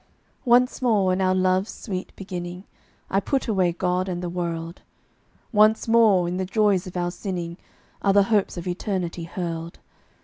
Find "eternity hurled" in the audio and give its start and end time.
8.67-9.77